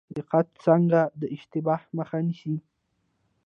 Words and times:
دقت 0.17 0.47
څنګه 0.65 1.01
د 1.19 1.21
اشتباه 1.35 1.81
مخه 1.97 2.17
نیسي؟ 2.27 2.55